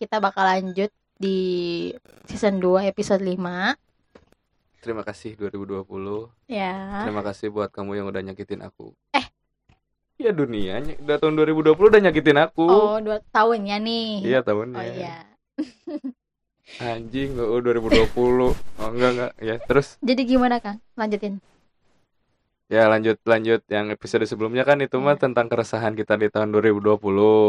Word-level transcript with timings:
kita 0.00 0.16
bakal 0.16 0.48
lanjut 0.48 0.88
di 1.14 1.36
season 2.24 2.56
2 2.56 2.88
episode 2.88 3.20
5 3.20 3.36
Terima 4.80 5.04
kasih 5.04 5.36
2020. 5.36 5.84
ya 6.48 7.04
Terima 7.04 7.20
kasih 7.20 7.52
buat 7.52 7.68
kamu 7.68 8.00
yang 8.00 8.06
udah 8.08 8.24
nyakitin 8.24 8.64
aku. 8.64 8.96
Eh. 9.12 9.28
Ya 10.16 10.32
dunia, 10.32 10.80
udah 10.96 11.20
tahun 11.20 11.36
2020 11.36 11.76
udah 11.76 12.00
nyakitin 12.00 12.40
aku. 12.40 12.64
oh 12.64 12.96
dua 12.96 13.20
tahunnya 13.28 13.76
nih 13.76 14.24
Iya 14.24 14.40
tahunnya. 14.40 14.80
oh 14.80 14.86
iya 14.88 15.16
Anjing, 16.80 17.36
oh 17.36 17.60
2020. 17.60 18.08
Oh 18.16 18.88
enggak 18.88 19.10
enggak. 19.12 19.32
Ya 19.36 19.60
terus 19.60 20.00
jadi 20.00 20.24
gimana 20.24 20.56
kang 20.58 20.80
lanjutin 20.96 21.44
ya 22.70 22.86
lanjut 22.86 23.18
lanjut 23.26 23.66
yang 23.66 23.90
episode 23.90 24.22
sebelumnya 24.24 24.62
kan 24.62 24.78
itu 24.78 24.94
mah 24.96 25.18
Iya. 25.18 25.26
tentang 25.26 25.50
keresahan 25.50 25.92
kita 25.92 26.16
di 26.16 26.32
tahun 26.32 26.56
2020. 26.56 26.96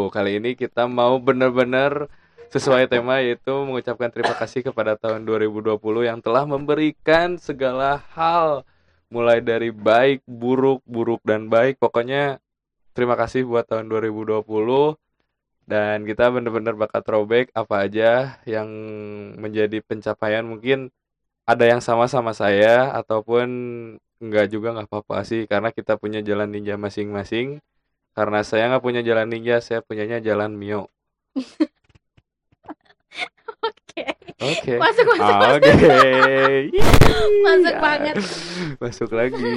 Kali 0.10 0.32
ini 0.36 0.58
kita 0.58 0.90
mau 0.90 1.16
bener-bener 1.16 2.10
sesuai 2.52 2.92
tema 2.92 3.24
yaitu 3.24 3.56
mengucapkan 3.64 4.12
terima 4.12 4.36
kasih 4.36 4.60
kepada 4.60 5.00
tahun 5.00 5.24
2020 5.24 5.80
yang 6.04 6.20
telah 6.20 6.44
memberikan 6.44 7.40
segala 7.40 8.04
hal 8.12 8.68
mulai 9.08 9.40
dari 9.40 9.72
baik, 9.72 10.28
buruk, 10.28 10.84
buruk 10.84 11.24
dan 11.24 11.48
baik. 11.48 11.80
Pokoknya 11.80 12.44
terima 12.92 13.16
kasih 13.16 13.48
buat 13.48 13.64
tahun 13.72 13.88
2020 13.88 14.44
dan 15.64 16.04
kita 16.04 16.28
bener-bener 16.28 16.76
bakal 16.76 17.00
throwback 17.08 17.56
apa 17.56 17.88
aja 17.88 18.36
yang 18.44 18.68
menjadi 19.40 19.80
pencapaian. 19.80 20.44
Mungkin 20.44 20.92
ada 21.48 21.64
yang 21.64 21.80
sama 21.80 22.12
sama 22.12 22.36
saya 22.36 22.92
ataupun 23.00 23.48
enggak 24.20 24.52
juga 24.52 24.76
nggak 24.76 24.92
apa-apa 24.92 25.24
sih. 25.24 25.48
Karena 25.48 25.72
kita 25.72 25.96
punya 25.96 26.20
jalan 26.20 26.52
ninja 26.52 26.76
masing-masing. 26.76 27.64
Karena 28.12 28.44
saya 28.44 28.68
nggak 28.76 28.84
punya 28.84 29.00
jalan 29.08 29.32
ninja 29.32 29.64
saya 29.64 29.80
punyanya 29.80 30.20
jalan 30.20 30.52
mio 30.52 30.92
oke. 33.92 34.04
Oke. 34.42 34.74
Masuk 34.76 35.06
masuk 35.06 35.22
Ah, 35.22 35.40
masuk. 35.40 35.62
oke. 35.62 35.72
Masuk 37.42 37.74
Ya. 37.74 37.82
banget. 37.82 38.16
masuk 38.78 39.10
lagi. 39.12 39.54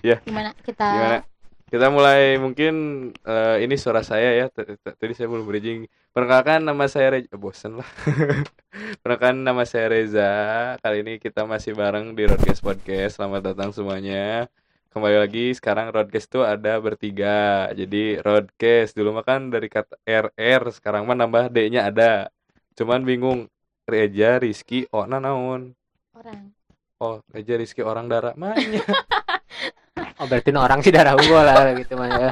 Ya. 0.00 0.16
Gimana? 0.22 0.50
Kita 0.60 0.86
gimana? 0.88 1.18
Kita 1.64 1.86
mulai 1.90 2.38
mungkin 2.38 2.74
eh, 3.16 3.56
ini 3.60 3.74
suara 3.74 4.00
saya 4.00 4.30
ya. 4.34 4.46
Tadi 4.74 5.12
saya 5.12 5.26
belum 5.26 5.44
bridging. 5.44 5.86
Perkenalkan 6.10 6.62
nama 6.62 6.86
saya 6.86 7.18
Reza. 7.18 7.34
Bosen 7.34 7.78
lah. 7.78 7.88
Perkenalkan 9.02 9.42
nama 9.42 9.62
saya 9.64 9.90
Reza. 9.90 10.30
Kali 10.78 11.02
ini 11.02 11.18
kita 11.18 11.42
masih 11.44 11.74
bareng 11.74 12.14
di 12.14 12.22
Roadcast 12.24 12.62
Podcast. 12.62 13.18
Selamat 13.18 13.50
datang 13.50 13.74
semuanya. 13.74 14.46
Kembali 14.90 15.18
lagi 15.18 15.50
sekarang 15.50 15.90
Roadcast 15.90 16.30
tuh 16.30 16.46
ada 16.46 16.78
bertiga. 16.78 17.66
Jadi 17.70 18.22
Roadcast 18.22 18.94
dulu 18.94 19.10
mah 19.12 19.26
kan 19.26 19.50
dari 19.50 19.66
kata 19.66 19.98
RR 20.04 20.70
sekarang 20.70 21.02
mah 21.04 21.18
nambah 21.18 21.50
D-nya 21.50 21.90
ada 21.90 22.30
cuman 22.74 23.02
bingung 23.06 23.40
Reja 23.84 24.40
Rizky 24.40 24.88
Ona 24.90 25.20
naon? 25.20 25.74
Orang. 26.14 26.54
Oh 27.02 27.20
Reja 27.30 27.58
Rizky 27.58 27.82
orang 27.82 28.06
darah 28.06 28.32
mana 28.38 28.56
Oh 30.22 30.26
berarti 30.30 30.50
orang 30.54 30.80
sih 30.80 30.94
darah 30.94 31.18
unggul 31.18 31.42
lah 31.42 31.74
gitu 31.74 31.98
mah 31.98 32.06
ya. 32.06 32.30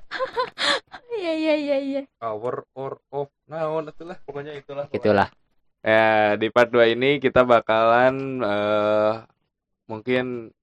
iya 1.18 1.32
iya 1.34 1.54
iya 1.58 1.76
iya. 1.78 2.00
Power 2.18 2.66
or 2.78 3.02
off 3.10 3.30
naon 3.50 3.90
itulah 3.90 4.18
pokoknya. 4.22 4.54
Itulah. 4.54 4.86
Gitulah. 4.90 5.28
Ya, 5.82 6.38
di 6.38 6.46
part 6.54 6.70
2 6.70 6.94
ini 6.94 7.18
kita 7.18 7.42
bakalan 7.42 8.38
eh 8.38 9.12
mungkin 9.90 10.54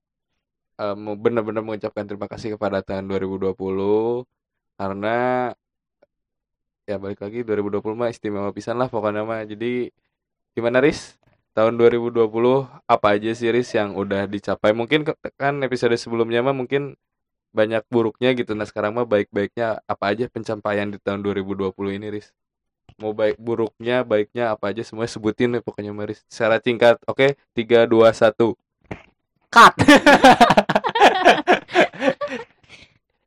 eh, 0.80 0.95
mau 0.95 1.16
benar-benar 1.19 1.61
mengucapkan 1.63 2.08
terima 2.08 2.31
kasih 2.31 2.56
kepada 2.56 2.80
tahun 2.80 3.11
2020 3.11 3.52
karena 4.80 5.17
ya 6.90 6.98
balik 6.98 7.22
lagi 7.22 7.45
2020 7.45 7.94
mah 7.94 8.09
istimewa 8.09 8.50
pisan 8.50 8.82
lah 8.82 8.90
pokoknya 8.90 9.22
mah. 9.22 9.45
Jadi 9.45 9.94
gimana 10.58 10.82
Riz? 10.82 11.22
Tahun 11.54 11.73
2020 11.78 12.26
apa 12.90 13.08
aja 13.14 13.31
sih 13.38 13.50
Riz 13.54 13.70
yang 13.78 13.94
udah 13.94 14.26
dicapai? 14.26 14.73
Mungkin 14.73 15.06
kan 15.38 15.54
episode 15.62 15.94
sebelumnya 16.02 16.41
mah 16.41 16.58
mungkin 16.58 16.97
banyak 17.53 17.86
buruknya 17.94 18.34
gitu. 18.38 18.53
Nah, 18.58 18.66
sekarang 18.69 18.97
mah 18.97 19.06
baik-baiknya 19.06 19.81
apa 19.86 20.06
aja 20.13 20.25
pencapaian 20.30 20.90
di 20.90 20.97
tahun 21.02 21.22
2020 21.25 21.74
ini 21.97 22.09
Riz? 22.18 22.34
mau 23.00 23.16
baik 23.16 23.40
buruknya 23.40 24.03
baiknya 24.03 24.52
apa 24.52 24.75
aja 24.75 24.84
semua 24.84 25.08
sebutin 25.08 25.56
deh 25.56 25.63
pokoknya 25.63 25.96
Maris 25.96 26.19
secara 26.28 26.59
singkat 26.59 27.00
oke 27.08 27.40
tiga 27.56 27.88
dua 27.88 28.12
satu 28.12 28.59
Cut. 29.50 29.74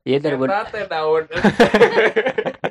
Iya 0.02 0.18
dari 0.18 0.34
daun 0.90 1.30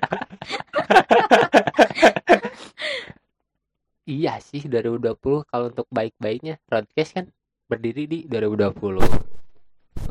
Iya 4.12 4.42
sih 4.44 4.66
2020 4.66 5.48
kalau 5.48 5.72
untuk 5.72 5.88
baik-baiknya 5.88 6.60
broadcast 6.68 7.16
kan 7.16 7.26
berdiri 7.70 8.10
di 8.10 8.20
2020. 8.28 9.00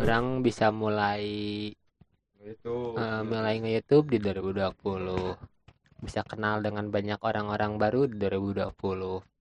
Orang 0.01 0.41
bisa 0.41 0.73
mulai 0.73 1.27
itu 2.41 2.77
eh, 2.97 3.23
mulai 3.27 3.61
nge-YouTube 3.61 4.17
di 4.17 4.19
2020. 4.25 5.37
Bisa 6.01 6.25
kenal 6.25 6.65
dengan 6.65 6.89
banyak 6.89 7.21
orang-orang 7.21 7.77
baru 7.77 8.09
di 8.09 8.17
2020. 8.17 8.73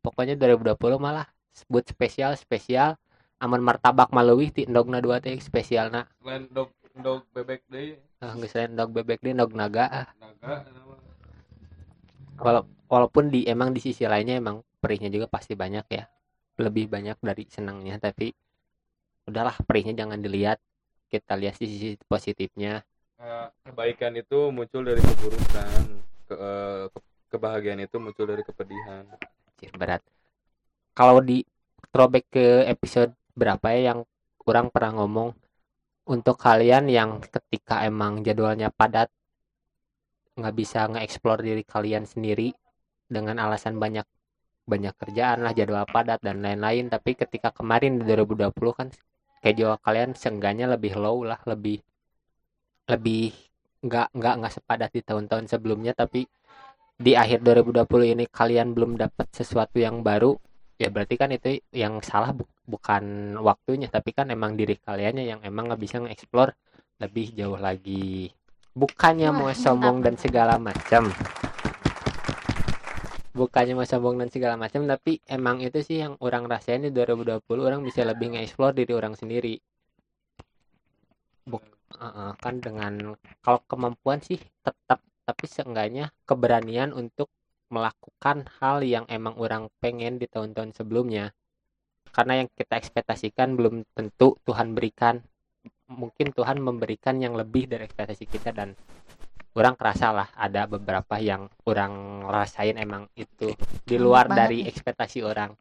Pokoknya 0.03 0.35
2020 0.35 0.75
malah 0.99 1.29
sebut 1.55 1.87
spesial 1.87 2.35
spesial 2.35 2.99
aman 3.39 3.63
martabak 3.63 4.11
maleuwih 4.11 4.51
ti 4.51 4.67
endogna 4.67 4.99
dua 4.99 5.23
teh 5.23 5.39
spesialna. 5.39 6.03
selain 6.19 6.51
dog 6.51 6.75
dog 6.99 7.23
bebek 7.31 7.63
deh 7.71 7.95
Ah, 8.19 8.35
geus 8.35 8.51
lain 8.51 8.75
endog 8.75 8.91
bebek 8.91 9.23
deh 9.23 9.31
endog 9.31 9.55
naga 9.55 9.87
ah. 9.87 10.07
naga. 10.19 10.67
Walau, 12.39 12.67
walaupun 12.91 13.31
di 13.31 13.47
emang 13.47 13.71
di 13.71 13.79
sisi 13.79 14.03
lainnya 14.03 14.39
emang 14.39 14.59
perihnya 14.83 15.07
juga 15.07 15.31
pasti 15.31 15.55
banyak 15.55 15.87
ya. 15.87 16.03
Lebih 16.59 16.91
banyak 16.91 17.15
dari 17.23 17.47
senangnya 17.47 17.95
tapi 17.95 18.35
udahlah 19.23 19.55
perihnya 19.63 20.03
jangan 20.03 20.19
dilihat. 20.19 20.59
Kita 21.07 21.39
lihat 21.39 21.55
sisi 21.55 21.95
positifnya. 22.05 22.83
Kebaikan 23.63 24.15
itu 24.19 24.51
muncul 24.51 24.83
dari 24.83 24.99
keburukan 24.99 25.81
ke, 26.27 26.35
eh, 26.35 26.83
ke- 26.91 27.07
kebahagiaan 27.31 27.81
itu 27.83 27.97
muncul 28.03 28.27
dari 28.27 28.43
kepedihan. 28.43 29.03
Anjir, 29.55 29.71
berat. 29.75 30.03
Kalau 30.91 31.23
di 31.23 31.43
throwback 31.91 32.27
ke 32.31 32.67
episode 32.67 33.15
berapa 33.31 33.63
ya 33.75 33.95
yang 33.95 33.99
kurang 34.39 34.67
pernah 34.71 34.99
ngomong 34.99 35.31
untuk 36.09 36.41
kalian 36.41 36.89
yang 36.89 37.21
ketika 37.21 37.85
emang 37.85 38.25
jadwalnya 38.25 38.73
padat 38.73 39.13
nggak 40.33 40.55
bisa 40.57 40.89
nge-explore 40.89 41.45
diri 41.45 41.61
kalian 41.61 42.09
sendiri 42.09 42.49
dengan 43.05 43.37
alasan 43.37 43.77
banyak 43.77 44.07
banyak 44.65 44.93
kerjaan 44.97 45.45
lah 45.45 45.53
jadwal 45.53 45.85
padat 45.85 46.21
dan 46.25 46.41
lain-lain. 46.41 46.89
Tapi 46.89 47.13
ketika 47.13 47.53
kemarin 47.53 48.01
di 48.01 48.09
2020 48.09 48.49
kan 48.73 48.87
schedule 49.41 49.77
kalian 49.85 50.17
seenggaknya 50.17 50.65
lebih 50.73 50.97
low 50.97 51.21
lah 51.21 51.37
lebih 51.45 51.77
lebih 52.89 53.29
nggak 53.85 54.07
nggak 54.17 54.33
nggak 54.41 54.53
sepadat 54.53 54.89
di 54.89 55.01
tahun-tahun 55.05 55.45
sebelumnya. 55.45 55.93
Tapi 55.93 56.25
di 56.97 57.13
akhir 57.13 57.45
2020 57.45 58.13
ini 58.17 58.25
kalian 58.25 58.73
belum 58.73 58.97
dapat 58.97 59.29
sesuatu 59.29 59.77
yang 59.77 60.01
baru 60.01 60.33
ya 60.79 60.87
berarti 60.87 61.15
kan 61.19 61.29
itu 61.35 61.59
yang 61.75 61.99
salah 61.99 62.31
bu- 62.31 62.47
bukan 62.63 63.35
waktunya 63.43 63.91
tapi 63.91 64.15
kan 64.15 64.31
emang 64.31 64.55
diri 64.55 64.79
kaliannya 64.79 65.23
yang 65.27 65.39
emang 65.43 65.67
nggak 65.67 65.81
bisa 65.83 65.99
nge-explore 65.99 66.55
lebih 67.03 67.35
jauh 67.35 67.59
lagi. 67.59 68.31
Bukannya 68.73 69.29
Wah, 69.29 69.35
mau 69.35 69.49
mantap. 69.51 69.59
sombong 69.59 69.97
dan 70.05 70.15
segala 70.15 70.55
macam 70.55 71.03
bukannya 73.39 73.73
mau 73.77 73.87
sombong 73.87 74.19
dan 74.19 74.29
segala 74.33 74.55
macam 74.59 74.83
tapi 74.83 75.23
emang 75.23 75.63
itu 75.63 75.79
sih 75.79 76.03
yang 76.03 76.19
orang 76.19 76.43
rasain 76.51 76.83
di 76.83 76.91
2020 76.91 77.63
orang 77.63 77.81
bisa 77.87 78.03
lebih 78.03 78.35
nge-explore 78.35 78.75
diri 78.75 78.91
orang 78.91 79.15
sendiri. 79.15 79.55
Buk- 81.47 81.77
Heeh, 81.99 82.31
kan 82.37 82.55
dengan 82.61 82.93
kalau 83.41 83.59
kemampuan 83.65 84.19
sih 84.21 84.37
tetap 84.61 84.99
tapi 85.25 85.45
seenggaknya 85.49 86.13
keberanian 86.29 86.93
untuk 86.93 87.27
melakukan 87.69 88.49
hal 88.59 88.81
yang 88.81 89.05
emang 89.09 89.37
orang 89.37 89.69
pengen 89.81 90.17
di 90.17 90.25
tahun-tahun 90.25 90.73
sebelumnya. 90.75 91.31
Karena 92.09 92.43
yang 92.43 92.49
kita 92.49 92.77
ekspektasikan 92.77 93.53
belum 93.53 93.85
tentu 93.93 94.37
Tuhan 94.43 94.73
berikan 94.73 95.21
mungkin 95.89 96.29
Tuhan 96.29 96.61
memberikan 96.61 97.17
yang 97.17 97.33
lebih 97.33 97.65
dari 97.65 97.89
ekspektasi 97.89 98.29
kita 98.29 98.53
dan 98.53 98.77
orang 99.57 99.73
kerasa 99.73 100.13
lah 100.13 100.29
ada 100.37 100.69
beberapa 100.69 101.17
yang 101.17 101.49
orang 101.65 102.23
rasain 102.29 102.77
emang 102.77 103.09
itu 103.17 103.57
di 103.81 103.97
luar 103.97 104.29
dari 104.29 104.63
nih. 104.63 104.69
ekspektasi 104.69 105.25
orang. 105.25 105.57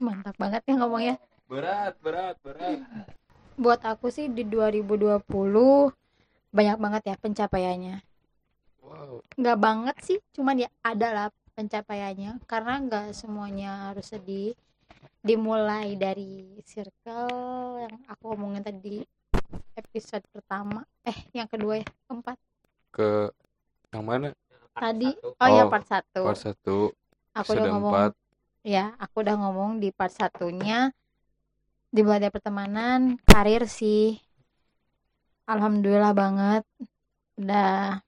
Mantap 0.00 0.34
banget 0.40 0.64
ya 0.64 0.74
ngomongnya. 0.80 1.14
Berat 1.46 1.94
berat 2.00 2.40
berat. 2.40 2.80
Buat 3.60 3.84
aku 3.84 4.08
sih 4.08 4.32
di 4.32 4.48
2020 4.48 5.20
banyak 6.50 6.76
banget 6.80 7.02
ya 7.12 7.14
pencapaiannya 7.20 8.09
nggak 9.38 9.58
banget 9.58 9.96
sih 10.02 10.18
cuman 10.34 10.66
ya 10.66 10.70
ada 10.82 11.08
lah 11.12 11.26
pencapaiannya. 11.54 12.40
Karena 12.48 12.80
nggak 12.80 13.06
semuanya 13.12 13.92
harus 13.92 14.08
sedih 14.10 14.56
dimulai 15.20 15.96
dari 16.00 16.56
circle 16.64 17.84
yang 17.84 17.96
aku 18.08 18.32
omongin 18.32 18.64
tadi 18.64 19.04
episode 19.76 20.24
pertama. 20.32 20.84
Eh 21.04 21.16
yang 21.36 21.48
kedua 21.50 21.84
ya 21.84 21.86
keempat. 22.08 22.36
Ke 22.90 23.28
yang 23.92 24.04
mana? 24.06 24.32
Tadi? 24.72 25.10
Oh, 25.36 25.48
ya 25.50 25.66
Oh, 25.66 25.70
part 25.70 25.84
satu. 25.84 26.22
Part 26.24 26.40
1 26.40 26.96
aku 27.30 27.50
udah 27.54 27.66
ngomong 27.70 27.92
4 28.10 28.16
ya 28.66 28.92
aku 28.98 29.16
udah 29.22 29.36
ngomong 29.36 29.70
di 29.82 29.88
part 29.92 30.12
satunya. 30.12 30.88
Dimulai 31.90 32.22
dari 32.22 32.32
pertemanan 32.32 33.18
karir 33.26 33.66
sih. 33.66 34.16
Alhamdulillah 35.50 36.14
banget. 36.14 36.62
Udah 37.34 37.98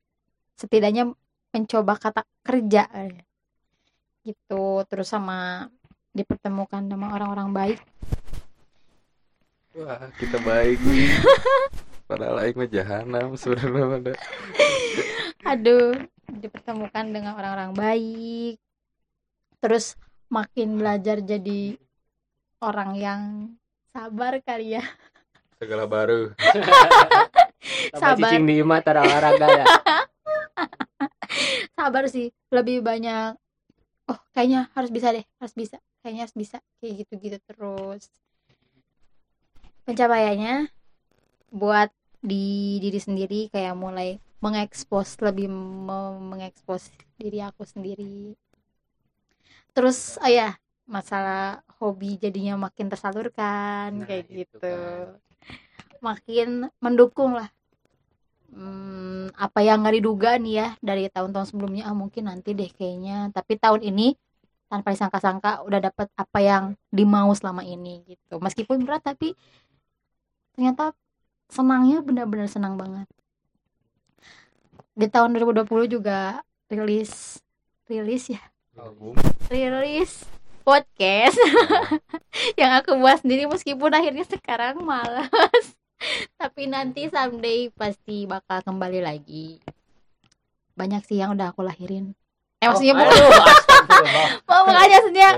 setidaknya 0.62 1.10
mencoba 1.50 1.98
kata 1.98 2.22
kerja 2.46 2.86
eh. 2.94 3.18
gitu 4.22 4.86
terus 4.86 5.10
sama 5.10 5.66
dipertemukan 6.14 6.86
sama 6.86 7.10
orang-orang 7.18 7.50
baik 7.50 7.80
Wah, 9.72 10.04
kita 10.20 10.36
baik. 10.44 10.76
Padahal 12.12 12.44
aing 12.44 12.60
mah 12.60 12.68
jahanam 12.68 13.32
sebenarnya 13.40 13.88
pada. 13.88 14.12
aduh 15.48 15.96
dipertemukan 16.28 17.08
dengan 17.08 17.32
orang-orang 17.40 17.72
baik 17.72 18.60
terus 19.64 19.96
makin 20.28 20.76
belajar 20.76 21.24
jadi 21.24 21.80
orang 22.60 22.90
yang 23.00 23.22
sabar 23.96 24.44
kali 24.44 24.76
ya 24.76 24.84
Segala 25.62 25.86
baru. 25.86 26.34
Sabar. 27.94 28.18
cicing 28.18 28.50
di 28.50 28.58
imah 28.58 28.82
tara 28.82 29.06
olahraga 29.06 29.46
ya. 29.46 29.66
sabar 31.78 32.04
sih 32.08 32.30
lebih 32.52 32.84
banyak 32.84 33.36
oh 34.10 34.20
kayaknya 34.34 34.68
harus 34.76 34.90
bisa 34.92 35.08
deh 35.14 35.24
harus 35.40 35.54
bisa 35.54 35.76
kayaknya 36.02 36.22
harus 36.26 36.36
bisa 36.36 36.56
kayak 36.82 37.06
gitu-gitu 37.06 37.38
terus. 37.46 38.10
Pencapaiannya 39.82 40.70
buat 41.50 41.90
di 42.22 42.78
diri 42.78 42.98
sendiri 43.02 43.40
kayak 43.50 43.74
mulai 43.74 44.18
mengekspos 44.42 45.18
lebih 45.22 45.50
me- 45.50 46.22
mengekspos 46.22 46.90
diri 47.18 47.42
aku 47.42 47.62
sendiri. 47.66 48.34
Terus 49.74 50.18
oh 50.18 50.30
ya 50.30 50.54
masalah 50.86 51.62
hobi 51.78 52.18
jadinya 52.18 52.58
makin 52.58 52.90
tersalurkan 52.90 54.02
Nah, 54.02 54.06
kayak 54.06 54.26
itu 54.30 54.42
gitu. 54.46 54.58
kan. 54.58 55.18
makin 56.02 56.66
mendukung 56.82 57.38
lah 57.38 57.46
Hmm, 58.52 59.32
apa 59.32 59.64
yang 59.64 59.80
nggak 59.80 59.96
diduga 59.96 60.36
nih 60.36 60.54
ya 60.60 60.68
dari 60.84 61.08
tahun-tahun 61.08 61.48
sebelumnya? 61.48 61.88
Ah 61.88 61.96
mungkin 61.96 62.28
nanti 62.28 62.52
deh 62.52 62.68
kayaknya. 62.68 63.32
Tapi 63.32 63.56
tahun 63.56 63.80
ini 63.80 64.12
tanpa 64.68 64.92
disangka-sangka 64.92 65.64
udah 65.64 65.80
dapet 65.80 66.08
apa 66.16 66.38
yang 66.40 66.64
dimau 66.92 67.32
selama 67.32 67.64
ini 67.64 68.04
gitu. 68.04 68.36
Meskipun 68.40 68.84
berat 68.84 69.00
tapi 69.00 69.32
ternyata 70.52 70.92
senangnya 71.48 72.04
benar-benar 72.04 72.48
senang 72.48 72.76
banget. 72.76 73.08
Di 74.92 75.08
tahun 75.08 75.32
2020 75.32 75.88
juga 75.88 76.44
rilis 76.68 77.40
rilis 77.88 78.28
ya? 78.28 78.40
Album. 78.76 79.16
rilis 79.48 80.28
podcast. 80.60 81.36
Yang 82.60 82.72
aku 82.84 82.90
buat 83.00 83.24
sendiri 83.24 83.48
meskipun 83.48 83.92
akhirnya 83.92 84.24
sekarang 84.28 84.80
malas 84.84 85.76
tapi 86.40 86.66
nanti 86.66 87.06
someday 87.08 87.68
pasti 87.70 88.24
bakal 88.24 88.62
kembali 88.62 89.00
lagi. 89.00 89.58
Banyak 90.72 91.04
sih 91.04 91.20
yang 91.20 91.36
udah 91.36 91.52
aku 91.52 91.60
lahirin. 91.60 92.16
Eh 92.58 92.70
maksudnya 92.70 92.94
Oh, 92.94 93.02
bukan. 93.02 94.28
mau 94.46 94.62
makanya 94.70 94.96
maksudnya 95.02 95.28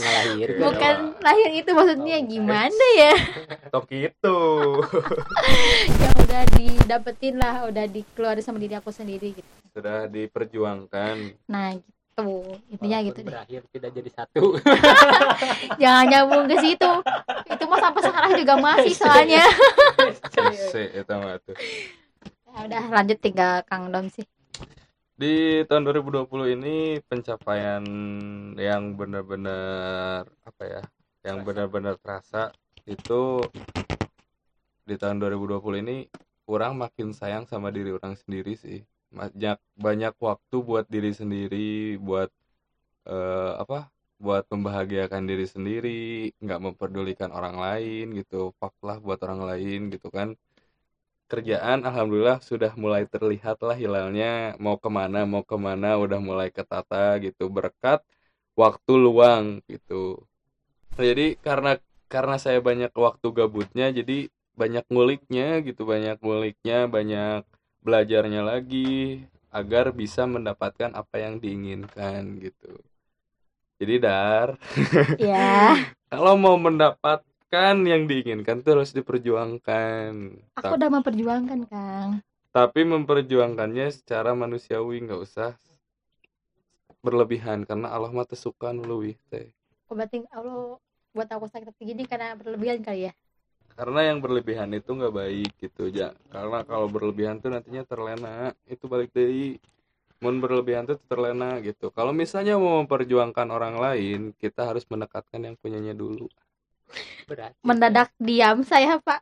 lahir. 0.00 0.48
bukan 0.64 0.94
lahir 1.20 1.50
itu 1.52 1.70
maksudnya 1.70 2.16
gimana 2.24 2.86
ya? 2.96 3.12
Tok 3.68 3.86
itu. 3.92 4.38
yang 5.94 6.14
udah 6.18 6.42
didapetin 6.56 7.34
lah 7.36 7.68
udah 7.68 7.84
dikeluarin 7.84 8.40
sama 8.40 8.56
diri 8.58 8.74
aku 8.74 8.90
sendiri 8.90 9.36
gitu. 9.36 9.50
Sudah 9.70 10.08
diperjuangkan. 10.08 11.16
nah 11.46 11.76
gitu 11.76 11.93
intinya 12.70 12.98
Walaupun 13.02 13.08
gitu 13.10 13.18
deh 13.18 13.32
Berakhir 13.34 13.60
tidak 13.74 13.90
jadi 13.90 14.10
satu. 14.14 14.42
jangan 15.82 16.04
nyambung 16.06 16.44
ke 16.46 16.56
situ 16.62 16.90
itu 17.44 17.64
mah 17.66 17.80
sampai 17.82 18.00
sekarang 18.06 18.32
juga 18.38 18.54
masih 18.54 18.94
soalnya 18.94 19.44
Se 20.70 20.82
eta 21.02 21.18
mah 21.18 21.42
tuh. 21.42 21.58
ya 22.54 22.58
udah 22.70 22.84
lanjut 22.94 23.18
tinggal 23.18 23.66
Kang 23.66 23.90
Dom 23.90 24.06
sih 24.06 24.22
Di 25.14 25.62
tahun 25.66 25.86
2020 25.86 26.26
ini 26.58 26.98
pencapaian 27.06 27.82
yang 28.58 28.98
benar-benar 28.98 30.26
apa 30.42 30.62
ya? 30.66 30.82
Yang 31.22 31.38
benar-benar 31.46 31.94
terasa 32.02 32.50
itu 32.82 33.38
di 34.82 34.98
tahun 34.98 35.22
2020 35.22 35.86
ini 35.86 36.10
kurang 36.42 36.76
makin 36.76 37.14
sayang 37.14 37.46
sama 37.46 37.70
diri 37.70 37.94
orang 37.94 38.18
sendiri 38.18 38.58
sih. 38.58 38.82
Banyak 39.18 39.56
banyak 39.86 40.14
waktu 40.28 40.56
buat 40.68 40.86
diri 40.94 41.10
sendiri, 41.20 41.56
buat 42.06 42.30
eh, 43.12 43.52
apa? 43.62 43.76
Buat 44.24 44.44
membahagiakan 44.52 45.22
diri 45.30 45.46
sendiri, 45.54 45.90
nggak 46.44 46.60
memperdulikan 46.66 47.30
orang 47.38 47.56
lain 47.64 48.04
gitu. 48.18 48.36
Fuck 48.60 48.74
lah 48.88 48.96
buat 49.06 49.18
orang 49.26 49.42
lain 49.50 49.78
gitu 49.94 50.08
kan. 50.18 50.28
kerjaan 51.30 51.78
alhamdulillah 51.88 52.38
sudah 52.50 52.72
mulai 52.82 53.02
terlihat 53.14 53.56
lah 53.66 53.76
hilalnya 53.82 54.54
mau 54.64 54.76
ke 54.84 54.88
mana 54.98 55.18
mau 55.32 55.42
ke 55.50 55.56
mana 55.66 55.88
udah 56.04 56.20
mulai 56.28 56.48
ketata 56.56 57.18
gitu 57.24 57.44
berkat 57.56 58.00
waktu 58.62 58.92
luang 59.04 59.44
gitu 59.72 59.94
jadi 60.98 61.26
karena 61.46 61.70
karena 62.14 62.36
saya 62.44 62.58
banyak 62.68 62.92
waktu 63.06 63.26
gabutnya 63.38 63.86
jadi 63.98 64.16
banyak 64.60 64.84
nguliknya 64.92 65.46
gitu 65.66 65.82
banyak 65.92 66.16
nguliknya 66.24 66.78
banyak 66.96 67.40
belajarnya 67.84 68.40
lagi 68.40 69.20
agar 69.52 69.92
bisa 69.92 70.24
mendapatkan 70.24 70.90
apa 70.96 71.20
yang 71.20 71.38
diinginkan 71.38 72.40
gitu. 72.40 72.80
Jadi 73.78 73.94
dar 74.00 74.56
ya 75.20 75.76
kalau 76.10 76.34
mau 76.40 76.56
mendapatkan 76.56 77.76
yang 77.84 78.08
diinginkan 78.08 78.64
tuh 78.64 78.80
harus 78.80 78.90
diperjuangkan. 78.96 80.10
Aku 80.58 80.74
udah 80.74 80.90
memperjuangkan 80.90 81.60
Kang. 81.68 82.10
tapi 82.54 82.86
memperjuangkannya 82.86 83.90
secara 83.90 84.30
manusiawi 84.30 85.02
nggak 85.02 85.20
usah 85.20 85.58
berlebihan 87.04 87.66
karena 87.68 87.90
Allah 87.92 88.14
mah 88.14 88.24
teu 88.24 88.38
suka 88.38 88.72
nu 88.72 88.86
leuwih 88.86 89.18
teh. 89.28 89.52
Oh, 89.90 89.94
berarti 89.98 90.24
Allah 90.32 90.80
buat 91.14 91.28
aku 91.30 91.46
sakit 91.46 91.70
hati 91.70 91.82
gini 91.94 92.08
karena 92.08 92.34
berlebihan 92.34 92.82
kali 92.82 93.10
ya 93.10 93.12
karena 93.74 94.00
yang 94.14 94.18
berlebihan 94.22 94.70
itu 94.70 94.90
nggak 94.94 95.14
baik 95.14 95.50
gitu 95.58 95.90
ya 95.90 96.14
karena 96.30 96.62
kalau 96.62 96.86
berlebihan 96.86 97.42
tuh 97.42 97.50
nantinya 97.50 97.82
terlena. 97.82 98.54
Itu 98.70 98.86
balik 98.86 99.10
dari 99.10 99.58
mun 100.22 100.38
berlebihan 100.38 100.86
tuh 100.86 100.96
terlena 101.10 101.58
gitu. 101.60 101.90
Kalau 101.90 102.14
misalnya 102.14 102.54
mau 102.56 102.80
memperjuangkan 102.82 103.48
orang 103.50 103.74
lain 103.76 104.20
kita 104.38 104.64
harus 104.70 104.86
mendekatkan 104.86 105.42
yang 105.42 105.56
punyanya 105.58 105.92
dulu. 105.92 106.30
Berarti 107.26 107.58
mendadak 107.66 108.14
diam 108.22 108.62
saya 108.62 109.02
Pak. 109.02 109.20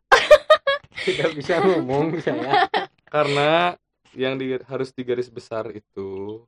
Tidak 1.09 1.33
bisa 1.35 1.59
ngomong 1.65 2.21
saya. 2.21 2.69
karena 3.09 3.75
yang 4.13 4.37
di- 4.37 4.61
harus 4.69 4.93
digaris 4.93 5.33
besar 5.33 5.69
itu 5.73 6.41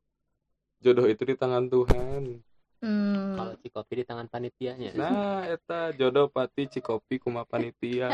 jodoh 0.80 1.08
itu 1.08 1.24
di 1.24 1.32
tangan 1.32 1.64
Tuhan 1.68 2.44
hmm, 2.84 3.34
Kalau 3.34 3.52
si 3.56 3.68
kopi 3.68 3.92
di 3.96 4.04
tangan 4.04 4.28
panitianya. 4.28 4.92
Nah, 4.92 5.48
eta 5.48 5.88
jodoh 5.90 6.28
pati 6.28 6.68
Cikopi 6.68 7.16
kuma 7.16 7.42
panitia. 7.42 8.12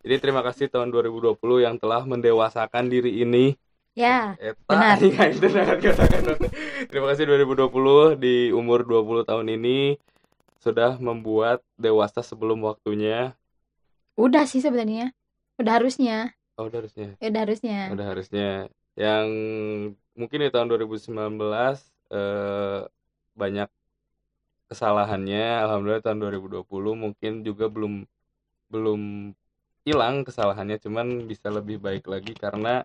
Jadi 0.00 0.16
terima 0.16 0.40
kasih 0.40 0.68
tahun 0.68 0.88
2020 0.88 1.36
yang 1.60 1.76
telah 1.76 2.04
mendewasakan 2.04 2.86
diri 2.86 3.20
ini. 3.20 3.56
ya 3.92 4.36
Eta 4.36 4.68
Benar. 4.68 4.96
Iya, 5.02 5.24
itu 5.32 5.46
katakan. 5.48 6.24
Terima 6.86 7.06
kasih 7.08 7.24
2020 7.26 7.68
di 8.16 8.48
umur 8.50 8.84
20 8.84 9.24
tahun 9.24 9.46
ini 9.50 9.96
sudah 10.56 10.96
membuat 10.96 11.64
dewasa 11.74 12.20
sebelum 12.20 12.60
waktunya. 12.62 13.32
udah 14.14 14.44
sih 14.44 14.60
sebenarnya 14.60 15.16
udah 15.56 15.80
harusnya 15.80 16.36
Oh, 16.54 16.68
udah 16.68 16.84
harusnya. 16.84 17.16
udah 17.18 17.40
harusnya 17.40 17.78
Udah 17.88 18.06
harusnya. 18.06 18.48
Yang 18.92 19.26
mungkin 20.12 20.38
di 20.44 20.50
tahun 20.50 20.68
2019 20.68 21.16
eh, 22.12 22.80
banyak 23.36 23.68
kesalahannya. 24.70 25.66
Alhamdulillah 25.66 26.02
tahun 26.04 26.18
2020 26.22 26.92
mungkin 26.94 27.42
juga 27.42 27.66
belum 27.66 28.06
belum 28.70 29.00
hilang 29.86 30.22
kesalahannya, 30.28 30.78
cuman 30.84 31.26
bisa 31.30 31.48
lebih 31.50 31.80
baik 31.82 32.06
lagi 32.06 32.32
karena 32.36 32.84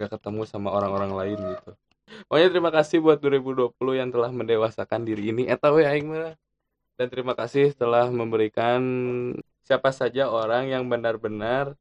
gak 0.00 0.10
ketemu 0.16 0.42
sama 0.48 0.72
orang-orang 0.72 1.12
lain 1.12 1.38
gitu. 1.56 1.70
Pokoknya 2.30 2.48
terima 2.54 2.70
kasih 2.72 2.98
buat 3.04 3.18
2020 3.18 3.94
yang 3.98 4.10
telah 4.14 4.30
mendewasakan 4.30 5.02
diri 5.08 5.34
ini. 5.34 5.42
Eta 5.50 5.70
we 5.74 5.82
aing 5.84 6.08
mah. 6.10 6.34
Dan 6.96 7.06
terima 7.12 7.34
kasih 7.36 7.76
telah 7.76 8.08
memberikan 8.08 8.80
siapa 9.66 9.90
saja 9.92 10.30
orang 10.30 10.70
yang 10.70 10.86
benar-benar 10.86 11.74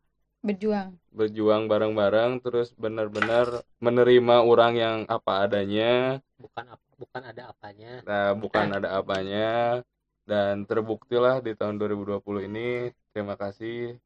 berjuang 0.45 0.97
berjuang 1.15 1.65
bareng-bareng 1.71 2.43
terus 2.43 2.69
benar-benar 2.75 3.63
menerima 3.81 4.35
orang 4.45 4.73
yang 4.77 4.97
apa 5.07 5.47
adanya 5.47 6.19
Bukan 6.35 6.65
ap- 6.75 6.84
bukan 6.95 7.21
ada 7.21 7.51
apanya. 7.51 7.91
nah 8.03 8.31
bukan 8.35 8.67
ada 8.75 8.89
apanya. 8.99 9.81
Dan 10.25 10.65
terbuktilah 10.65 11.37
di 11.37 11.53
tahun 11.53 11.77
2020 11.77 12.49
ini 12.49 12.89
terima 13.13 13.37
kasih 13.37 14.01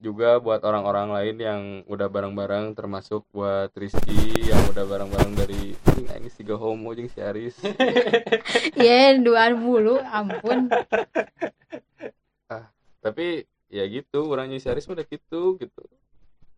juga 0.00 0.40
buat 0.40 0.64
orang-orang 0.64 1.12
lain 1.12 1.36
yang 1.36 1.62
udah 1.84 2.08
bareng-bareng 2.08 2.72
termasuk 2.72 3.22
buat 3.36 3.68
Rizky 3.76 4.48
yang 4.48 4.58
udah 4.72 4.88
bareng-bareng 4.88 5.32
dari 5.36 5.76
ini 5.76 6.02
ini 6.08 6.28
si 6.32 6.40
homo 6.48 6.96
jeung 6.96 7.06
si 7.12 7.20
Aris. 7.20 7.60
Ya 8.80 9.12
duaan 9.20 9.60
mulu 9.60 10.00
ampun. 10.00 10.72
Tapi 13.04 13.44
ya 13.68 13.84
gitu 13.86 14.24
orangnya 14.24 14.56
si 14.56 14.72
Aris 14.72 14.88
udah 14.88 15.04
gitu 15.04 15.60
gitu. 15.60 15.82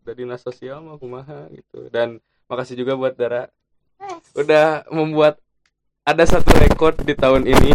Udah 0.01 0.13
dinas 0.15 0.39
sosial 0.39 0.79
mah 0.79 0.95
kumaha 0.95 1.51
gitu. 1.51 1.91
Dan 1.91 2.23
makasih 2.47 2.79
juga 2.79 2.95
buat 2.95 3.13
Dara 3.19 3.51
udah 4.33 4.87
membuat 4.89 5.37
ada 6.07 6.23
satu 6.23 6.51
rekor 6.59 6.95
di 6.99 7.13
tahun 7.15 7.47
ini 7.47 7.71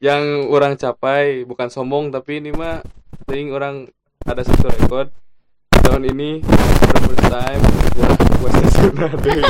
yang 0.00 0.48
orang 0.48 0.78
capai 0.78 1.44
bukan 1.44 1.68
sombong 1.68 2.08
tapi 2.08 2.40
ini 2.40 2.54
mah 2.54 2.80
ting 3.28 3.52
orang 3.52 3.90
ada 4.24 4.40
satu 4.40 4.70
rekor 4.70 5.10
tahun 5.84 6.10
ini 6.14 6.40
the 6.46 6.98
first 7.06 7.26
time 7.28 7.62
gua 7.98 8.10
puasa 8.40 8.66
sunah 8.78 9.12
deh 9.20 9.42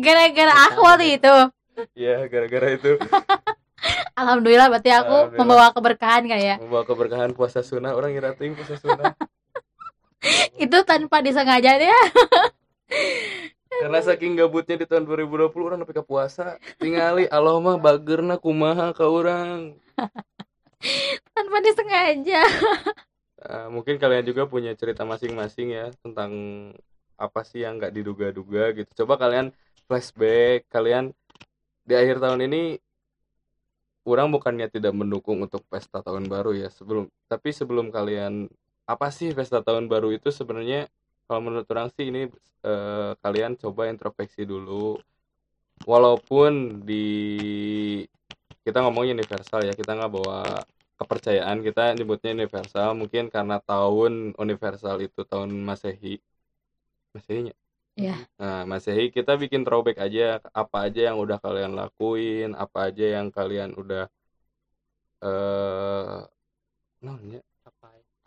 gara-gara 0.00 0.54
aku 0.70 0.80
waktu 0.84 1.06
itu. 1.20 1.34
Ya 1.96 2.24
gara-gara 2.28 2.76
itu. 2.76 2.96
Alhamdulillah 4.12 4.68
berarti 4.68 4.90
aku 4.92 5.08
Alhamdulillah. 5.08 5.38
membawa 5.40 5.66
keberkahan 5.72 6.22
kan 6.28 6.40
ya. 6.40 6.56
Membawa 6.60 6.84
keberkahan 6.84 7.30
puasa 7.32 7.64
sunnah. 7.64 7.96
Orang 7.96 8.12
ngira 8.12 8.36
ting 8.36 8.52
puasa 8.52 8.76
sunnah. 8.76 9.16
Itu 10.64 10.84
tanpa 10.84 11.24
disengaja 11.24 11.80
ya 11.80 11.96
karena 13.70 13.98
saking 14.02 14.34
gabutnya 14.34 14.74
di 14.74 14.86
tahun 14.90 15.06
2020 15.06 15.54
orang 15.62 15.78
nepi 15.80 15.94
puasa 16.02 16.58
tingali 16.82 17.30
Allah 17.30 17.54
mah 17.62 17.78
bagerna 17.78 18.36
kumaha 18.36 18.90
ka 18.90 19.06
orang 19.06 19.78
tanpa 21.34 21.56
disengaja 21.62 22.42
Nah, 23.40 23.66
mungkin 23.74 23.96
kalian 23.96 24.24
juga 24.28 24.44
punya 24.44 24.76
cerita 24.76 25.08
masing-masing 25.08 25.72
ya 25.72 25.86
tentang 26.04 26.32
apa 27.16 27.40
sih 27.44 27.64
yang 27.64 27.80
nggak 27.80 27.92
diduga-duga 27.92 28.76
gitu. 28.76 29.04
Coba 29.04 29.16
kalian 29.16 29.52
flashback, 29.88 30.68
kalian 30.68 31.16
di 31.84 31.96
akhir 31.96 32.20
tahun 32.20 32.44
ini 32.48 32.80
orang 34.04 34.32
bukannya 34.32 34.68
tidak 34.68 34.92
mendukung 34.96 35.40
untuk 35.44 35.64
pesta 35.68 36.00
tahun 36.00 36.28
baru 36.28 36.56
ya 36.56 36.68
sebelum 36.72 37.08
tapi 37.28 37.52
sebelum 37.52 37.92
kalian 37.92 38.48
apa 38.88 39.08
sih 39.12 39.34
pesta 39.36 39.60
tahun 39.60 39.86
baru 39.86 40.14
itu 40.14 40.32
sebenarnya 40.32 40.88
kalau 41.30 41.46
menurut 41.46 41.68
orang 41.70 41.94
sih 41.94 42.10
ini 42.10 42.26
eh, 42.66 43.10
kalian 43.22 43.54
coba 43.54 43.86
introspeksi 43.86 44.42
dulu. 44.42 44.98
Walaupun 45.86 46.82
di 46.82 47.06
kita 48.66 48.82
ngomong 48.82 49.06
universal 49.14 49.62
ya 49.62 49.72
kita 49.78 49.94
nggak 49.94 50.10
bawa 50.10 50.66
kepercayaan 50.98 51.62
kita 51.62 51.94
nyebutnya 51.94 52.34
universal. 52.34 52.98
Mungkin 52.98 53.30
karena 53.30 53.62
tahun 53.62 54.34
universal 54.34 54.98
itu 55.06 55.22
tahun 55.22 55.54
masehi. 55.54 56.18
Masehinya? 57.14 57.54
Iya. 57.94 58.16
nah 58.40 58.64
masehi 58.66 59.14
kita 59.14 59.38
bikin 59.38 59.62
throwback 59.62 60.02
aja. 60.02 60.42
Apa 60.50 60.90
aja 60.90 61.14
yang 61.14 61.22
udah 61.22 61.38
kalian 61.38 61.78
lakuin 61.78 62.58
apa 62.58 62.90
aja 62.90 63.06
yang 63.22 63.30
kalian 63.30 63.70
udah 63.78 64.10
eh 65.22 66.20
namanya 67.04 67.40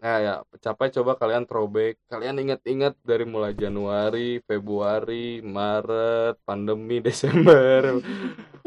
Nah 0.04 0.18
ya, 0.20 0.36
capai 0.60 0.92
coba 0.92 1.16
kalian 1.16 1.48
throwback. 1.48 1.96
Kalian 2.12 2.36
ingat-ingat 2.44 3.00
dari 3.08 3.24
mulai 3.24 3.56
Januari, 3.56 4.44
Februari, 4.44 5.40
Maret, 5.40 6.44
pandemi, 6.44 7.00
Desember. 7.08 8.04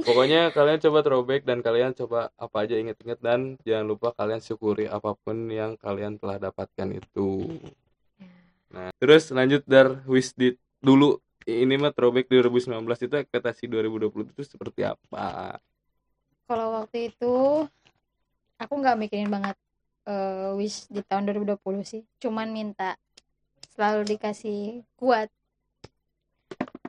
Pokoknya 0.01 0.49
kalian 0.57 0.81
coba 0.81 1.05
throwback 1.05 1.45
dan 1.45 1.61
kalian 1.61 1.93
coba 1.93 2.33
apa 2.41 2.57
aja 2.65 2.81
ingat-ingat 2.81 3.21
dan 3.21 3.61
jangan 3.69 3.85
lupa 3.85 4.17
kalian 4.17 4.41
syukuri 4.41 4.89
apa 4.89 5.13
pun 5.13 5.53
yang 5.53 5.77
kalian 5.77 6.17
telah 6.17 6.41
dapatkan 6.41 6.89
itu. 6.97 7.61
Nah, 8.73 8.89
terus 8.97 9.29
lanjut 9.29 9.61
dari 9.69 10.01
Wisdit 10.09 10.57
dulu. 10.81 11.21
Ini 11.45 11.77
mah 11.77 11.93
throwback 11.93 12.33
2019 12.33 12.81
itu 12.81 13.15
ekspektasi 13.23 13.69
2020 13.69 14.35
itu 14.35 14.43
seperti 14.43 14.89
apa? 14.89 15.61
kalau 16.47 16.79
waktu 16.79 17.11
itu 17.11 17.67
aku 18.57 18.75
nggak 18.79 18.97
mikirin 19.03 19.29
banget 19.29 19.59
eh, 20.07 20.51
wish 20.57 20.87
di 20.89 21.03
tahun 21.03 21.27
2020 21.29 21.83
sih. 21.83 22.03
Cuman 22.23 22.51
minta 22.55 22.95
selalu 23.75 24.17
dikasih 24.17 24.87
kuat. 24.97 25.29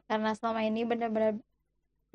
Karena 0.08 0.32
selama 0.38 0.64
ini 0.64 0.88
benar-benar 0.88 1.36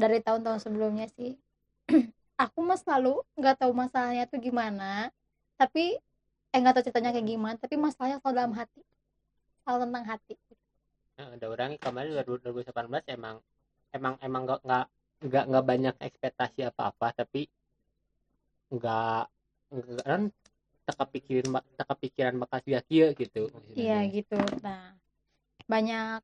dari 0.00 0.18
tahun-tahun 0.24 0.64
sebelumnya 0.64 1.06
sih 1.12 1.36
aku 2.42 2.58
mah 2.64 2.80
selalu 2.80 3.20
nggak 3.36 3.60
tahu 3.60 3.72
masalahnya 3.76 4.24
tuh 4.30 4.40
gimana. 4.40 5.12
Tapi 5.60 6.00
eh 6.52 6.58
nggak 6.58 6.80
tahu 6.80 6.84
ceritanya 6.88 7.12
kayak 7.16 7.28
gimana 7.28 7.56
tapi 7.60 7.74
masalahnya 7.76 8.18
selalu 8.22 8.36
dalam 8.38 8.54
hati. 8.56 8.82
Selalu 9.62 9.78
tentang 9.88 10.04
hati. 10.08 10.34
Nah, 11.12 11.28
ada 11.36 11.46
orang 11.46 11.70
kemarin 11.76 12.10
2018 12.16 13.04
emang 13.12 13.36
emang 13.92 14.14
emang 14.24 14.42
nggak 14.48 14.60
nggak 15.22 15.44
nggak 15.48 15.64
banyak 15.64 15.94
ekspektasi 16.02 16.66
apa-apa 16.66 17.14
tapi 17.14 17.46
nggak 18.72 19.24
nggak 19.70 20.04
kan 20.08 20.22
tak 20.92 21.08
kepikiran 21.08 21.64
tak 21.74 21.86
kepikiran 21.96 22.34
bakal 22.36 22.58
sia 22.60 22.80
kia 22.84 23.16
gitu 23.16 23.48
Iya 23.72 24.04
gitu. 24.12 24.36
Nah, 24.60 24.92
banyak 25.64 26.20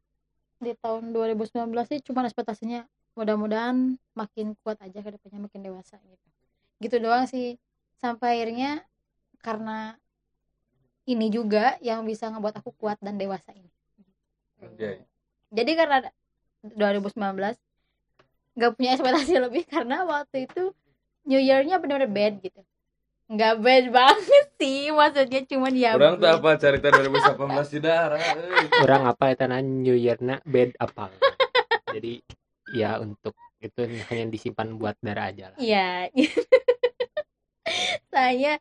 di 0.60 0.76
tahun 0.78 1.16
2019 1.16 1.72
sih 1.88 2.04
cuma 2.04 2.26
ekspektasinya 2.28 2.84
mudah-mudahan 3.16 3.96
makin 4.14 4.54
kuat 4.62 4.78
aja 4.84 5.00
ke 5.00 5.10
depannya 5.16 5.48
makin 5.48 5.60
dewasa 5.64 5.96
gitu. 6.04 6.26
Gitu 6.78 6.96
doang 7.00 7.24
sih. 7.24 7.56
Sampai 7.98 8.38
akhirnya 8.38 8.84
karena 9.42 9.98
ini 11.08 11.32
juga 11.32 11.80
yang 11.80 12.04
bisa 12.04 12.28
ngebuat 12.28 12.60
aku 12.60 12.70
kuat 12.76 13.00
dan 13.00 13.16
dewasa 13.16 13.50
ini. 13.56 13.72
Anjay. 14.60 15.02
Jadi 15.48 15.72
karena 15.72 16.04
2019 16.62 17.56
gak 18.58 18.72
punya 18.74 18.90
ekspektasi 18.92 19.34
lebih 19.48 19.64
karena 19.64 20.04
waktu 20.04 20.44
itu 20.44 20.74
New 21.24 21.40
Year-nya 21.40 21.80
benar-benar 21.80 22.10
bad 22.10 22.34
gitu. 22.44 22.60
Nggak 23.28 23.54
bad 23.60 23.84
banget 23.92 24.46
sih, 24.56 24.88
maksudnya 24.88 25.40
cuman 25.44 25.72
ya 25.72 25.90
Orang 25.92 26.16
bad. 26.16 26.24
tak 26.24 26.32
apa 26.40 26.50
cerita 26.56 26.86
2018 26.90 27.36
di 27.68 27.78
darah. 27.78 28.20
orang 28.80 29.02
apa 29.12 29.22
ya 29.28 29.34
tanah 29.38 29.60
New 29.60 29.92
Year 29.92 30.16
na 30.18 30.40
bed 30.42 30.72
apa 30.76 31.12
jadi 31.92 32.24
ya 32.70 32.96
untuk 32.96 33.36
itu 33.58 33.80
hanya 34.08 34.24
disimpan 34.26 34.72
buat 34.74 34.96
darah 34.98 35.28
aja 35.28 35.52
lah 35.52 35.58
Iya. 35.58 36.08
Saya 38.08 38.56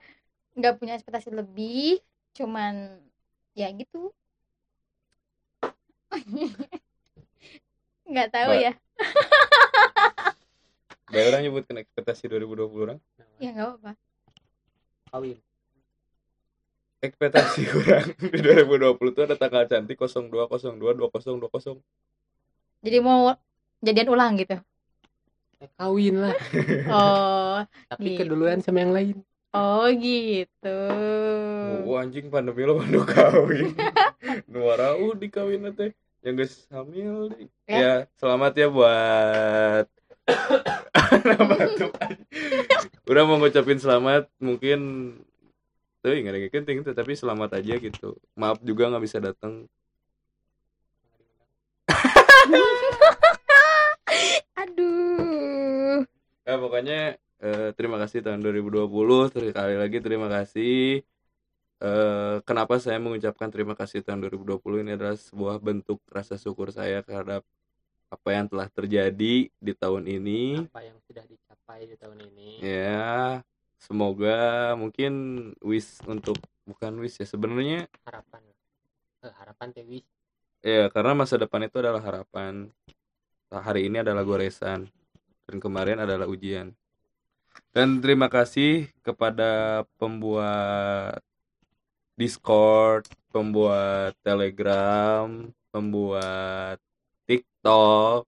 nggak 0.54 0.74
punya 0.76 0.94
ekspektasi 0.94 1.32
lebih, 1.32 2.04
cuman 2.34 3.00
ya 3.54 3.72
gitu. 3.72 4.12
nggak 8.04 8.30
tahu 8.30 8.52
ya. 8.54 8.72
Bae 11.08 11.24
orang 11.26 11.42
nyebutkan 11.42 11.78
ekspektasi 11.78 12.28
2020 12.28 12.68
orang. 12.82 13.00
Ya 13.38 13.52
nggak 13.52 13.68
apa-apa. 13.70 13.92
Kawin 15.12 15.38
Ekspektasi 16.98 17.62
orang 17.78 18.10
di 18.18 18.42
2020 18.42 18.98
itu 19.14 19.22
ada 19.22 19.38
tanggal 19.38 19.70
cantik 19.70 20.02
0202 20.02 20.98
2020. 20.98 21.78
Jadi 22.82 22.98
mau 23.06 23.38
jadian 23.86 24.10
ulang 24.10 24.34
gitu. 24.42 24.58
Eh, 25.62 25.70
kawin 25.78 26.26
lah 26.26 26.34
Oh, 26.98 27.58
tapi 27.86 28.18
Gitu. 28.18 28.26
keduluan 28.26 28.66
sama 28.66 28.82
yang 28.82 28.94
lain 28.98 29.18
oh 29.54 29.86
gitu. 29.94 30.80
Oh, 31.86 32.02
anjing 32.02 32.34
pandemi 32.34 32.66
lo 32.66 32.82
pandu 32.82 33.06
kawin. 33.06 33.78
Nuara 34.50 34.98
uh 34.98 35.14
dikawin 35.14 35.70
teh. 35.78 35.94
Yang 36.26 36.34
geus 36.34 36.54
hamil. 36.74 37.30
Ya. 37.70 37.78
Ya, 37.78 37.94
selamat 38.18 38.58
ya 38.58 38.68
buat 38.74 39.86
Nah, 41.28 41.40
batuk. 41.46 41.94
Udah 43.08 43.24
mau 43.24 43.40
ngucapin 43.40 43.80
selamat 43.80 44.28
mungkin 44.44 44.80
tuh 46.04 46.12
nggak 46.12 46.28
ada 46.28 46.44
yang 46.44 46.52
penting 46.52 46.84
tuh 46.84 46.92
tapi 46.92 47.16
selamat 47.16 47.64
aja 47.64 47.80
gitu. 47.80 48.20
Maaf 48.36 48.60
juga 48.60 48.92
nggak 48.92 49.04
bisa 49.08 49.24
datang 49.24 49.64
Aduh. 54.60 56.04
ya 56.44 56.60
pokoknya 56.60 57.16
eh, 57.40 57.72
terima 57.80 57.96
kasih 57.96 58.28
tahun 58.28 58.44
2020 58.44 58.92
sekali 59.32 59.76
lagi 59.80 60.04
terima 60.04 60.28
kasih. 60.28 61.00
Eh, 61.80 62.36
kenapa 62.44 62.76
saya 62.84 63.00
mengucapkan 63.00 63.48
terima 63.48 63.80
kasih 63.80 64.04
tahun 64.04 64.28
2020 64.28 64.84
ini 64.84 65.00
adalah 65.00 65.16
sebuah 65.16 65.64
bentuk 65.64 66.04
rasa 66.12 66.36
syukur 66.36 66.76
saya 66.76 67.00
terhadap 67.08 67.48
apa 68.12 68.30
yang 68.36 68.52
telah 68.52 68.68
terjadi 68.68 69.48
di 69.48 69.74
tahun 69.80 70.12
ini. 70.12 70.68
Apa 70.68 70.84
yang 70.84 71.00
sudah 71.08 71.24
dicapai 71.68 71.84
di 71.84 72.00
tahun 72.00 72.24
ini. 72.32 72.64
Ya 72.64 73.44
semoga 73.76 74.72
mungkin 74.80 75.12
wish 75.60 76.00
untuk 76.08 76.40
bukan 76.64 76.96
wish 77.04 77.20
ya 77.20 77.28
sebenarnya 77.28 77.92
harapan 78.08 78.42
Eh, 79.18 79.34
harapan 79.36 79.74
Dewi 79.76 80.00
ya 80.64 80.88
karena 80.88 81.12
masa 81.12 81.36
depan 81.36 81.68
itu 81.68 81.76
adalah 81.84 82.00
harapan. 82.00 82.72
Hari 83.52 83.92
ini 83.92 84.00
adalah 84.00 84.24
goresan 84.24 84.88
dan 85.44 85.58
kemarin 85.60 86.00
adalah 86.00 86.24
ujian. 86.28 86.72
Dan 87.76 88.00
terima 88.00 88.32
kasih 88.32 88.88
kepada 89.04 89.84
pembuat 90.00 91.20
Discord, 92.16 93.12
pembuat 93.32 94.16
Telegram, 94.24 95.28
pembuat 95.72 96.80
TikTok, 97.28 98.24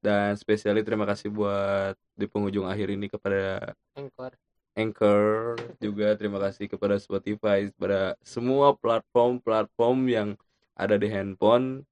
dan 0.00 0.32
spesiali 0.40 0.80
terima 0.80 1.04
kasih 1.04 1.28
buat 1.28 1.92
di 2.16 2.24
penghujung 2.24 2.64
akhir 2.64 2.88
ini 2.96 3.06
kepada 3.12 3.76
Anchor. 3.92 4.32
Anchor. 4.76 5.56
Juga 5.76 6.16
terima 6.16 6.40
kasih 6.40 6.72
kepada 6.72 6.96
Spotify 6.96 7.68
kepada 7.68 8.16
semua 8.24 8.72
platform-platform 8.76 9.98
yang 10.08 10.28
ada 10.72 10.96
di 10.96 11.08
handphone. 11.12 11.84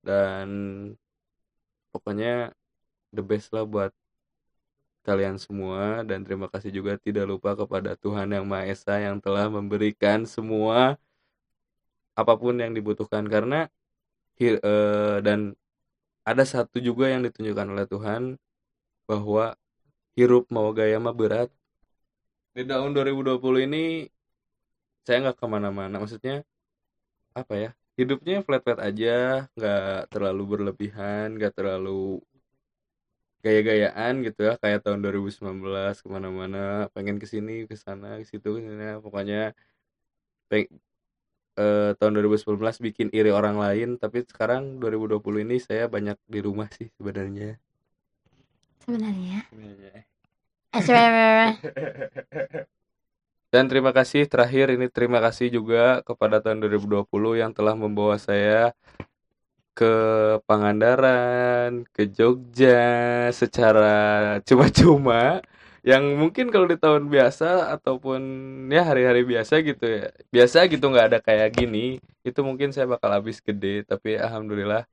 Dan 0.00 0.48
pokoknya 1.92 2.56
the 3.12 3.22
best 3.22 3.52
lah 3.52 3.68
buat 3.68 3.92
kalian 5.04 5.36
semua. 5.36 6.00
Dan 6.08 6.24
terima 6.24 6.48
kasih 6.48 6.72
juga 6.72 6.96
tidak 6.96 7.28
lupa 7.28 7.52
kepada 7.52 8.00
Tuhan 8.00 8.32
yang 8.32 8.48
Maha 8.48 8.72
Esa 8.72 8.96
yang 8.96 9.20
telah 9.20 9.52
memberikan 9.52 10.24
semua 10.24 10.96
apa 12.16 12.32
pun 12.40 12.56
yang 12.56 12.72
dibutuhkan. 12.72 13.28
Karena 13.28 13.68
eh, 14.40 15.18
dan 15.20 15.52
ada 16.30 16.44
satu 16.46 16.76
juga 16.78 17.10
yang 17.12 17.22
ditunjukkan 17.26 17.66
oleh 17.74 17.86
Tuhan 17.90 18.22
bahwa 19.10 19.58
hirup 20.16 20.44
mau 20.54 20.68
gaya 20.78 20.96
mah 21.02 21.14
berat. 21.20 21.48
Di 22.56 22.62
tahun 22.68 22.90
2020 22.96 23.66
ini 23.66 24.06
saya 25.04 25.16
nggak 25.22 25.36
ke 25.40 25.46
mana-mana. 25.54 25.94
Maksudnya 26.02 26.46
apa 27.32 27.54
ya 27.56 27.70
hidupnya 27.98 28.44
flat-flat 28.46 28.80
aja 28.88 29.10
nggak 29.56 30.12
terlalu 30.12 30.42
berlebihan 30.52 31.26
nggak 31.36 31.52
terlalu 31.58 32.20
gaya-gayaan 33.44 34.12
gitu 34.26 34.40
ya. 34.48 34.52
Kayak 34.62 34.78
tahun 34.86 35.00
2019 35.04 35.96
ke 36.04 36.08
mana-mana 36.14 36.58
pengen 36.94 37.16
ke 37.22 37.26
sini 37.32 37.66
ke 37.70 37.74
sana 37.74 38.06
ke 38.20 38.24
situ 38.30 38.48
ke 38.56 38.60
sini. 38.62 38.84
Pokoknya 39.04 39.38
eh, 41.62 41.90
tahun 41.94 42.12
2019 42.18 42.58
bikin 42.90 43.08
iri 43.14 43.30
orang 43.30 43.56
lain 43.62 43.94
tapi 44.02 44.26
sekarang 44.26 44.82
2020 44.82 45.46
ini 45.46 45.56
saya 45.62 45.86
banyak 45.86 46.18
di 46.26 46.40
rumah 46.42 46.66
sih 46.74 46.90
sebenarnya 46.98 47.54
sebenarnya 48.82 49.46
Sebenarnya. 49.46 49.94
Eh, 50.72 50.82
sebenarnya. 50.82 51.48
Dan 53.52 53.68
terima 53.68 53.92
kasih 53.92 54.24
terakhir 54.32 54.72
ini 54.72 54.88
terima 54.88 55.20
kasih 55.20 55.52
juga 55.52 56.00
kepada 56.00 56.40
tahun 56.40 56.64
2020 56.64 57.04
yang 57.36 57.52
telah 57.52 57.76
membawa 57.76 58.16
saya 58.16 58.72
ke 59.76 59.92
Pangandaran, 60.48 61.84
ke 61.92 62.08
Jogja 62.08 63.28
secara 63.32 64.40
cuma-cuma 64.48 65.44
yang 65.82 66.14
mungkin 66.14 66.46
kalau 66.54 66.70
di 66.70 66.78
tahun 66.78 67.10
biasa 67.10 67.74
ataupun 67.74 68.20
ya 68.70 68.86
hari-hari 68.86 69.26
biasa 69.26 69.66
gitu 69.66 69.82
ya. 69.82 70.14
Biasa 70.30 70.70
gitu 70.70 70.84
nggak 70.86 71.06
ada 71.10 71.18
kayak 71.18 71.50
gini 71.58 71.98
itu 72.22 72.40
mungkin 72.46 72.70
saya 72.70 72.86
bakal 72.86 73.10
habis 73.10 73.42
gede 73.42 73.82
tapi 73.82 74.14
alhamdulillah 74.14 74.86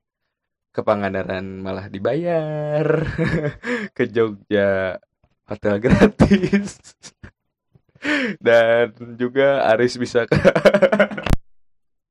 ke 0.74 0.80
Pangandaran 0.82 1.62
malah 1.62 1.86
dibayar 1.86 2.86
ke 3.96 4.04
Jogja. 4.10 4.98
Hotel 5.46 5.82
gratis. 5.82 6.78
Dan 8.46 8.94
juga 9.20 9.66
Aris 9.70 9.94
bisa 10.00 10.24
ke 10.24 10.34